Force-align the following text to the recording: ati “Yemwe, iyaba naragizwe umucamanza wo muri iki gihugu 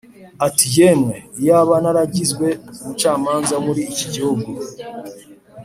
ati 0.47 0.65
“Yemwe, 0.77 1.15
iyaba 1.39 1.75
naragizwe 1.83 2.47
umucamanza 2.81 3.51
wo 3.55 3.61
muri 3.67 3.81
iki 3.91 4.05
gihugu 4.13 4.49